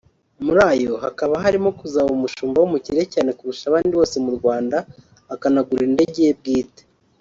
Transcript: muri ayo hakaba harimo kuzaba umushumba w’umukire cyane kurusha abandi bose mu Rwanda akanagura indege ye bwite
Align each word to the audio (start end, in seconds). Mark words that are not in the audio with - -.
muri 0.45 0.59
ayo 0.71 0.93
hakaba 1.03 1.33
harimo 1.43 1.69
kuzaba 1.79 2.09
umushumba 2.17 2.57
w’umukire 2.59 3.01
cyane 3.13 3.29
kurusha 3.37 3.63
abandi 3.67 3.91
bose 3.99 4.15
mu 4.25 4.31
Rwanda 4.37 4.77
akanagura 5.33 5.81
indege 5.89 6.19
ye 6.27 6.33
bwite 6.39 6.81